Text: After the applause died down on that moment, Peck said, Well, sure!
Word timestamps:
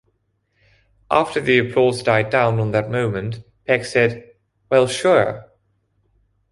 After 1.11 1.39
the 1.39 1.59
applause 1.59 2.01
died 2.01 2.31
down 2.31 2.59
on 2.59 2.71
that 2.71 2.89
moment, 2.89 3.43
Peck 3.67 3.85
said, 3.85 4.31
Well, 4.67 4.87
sure! 4.87 5.51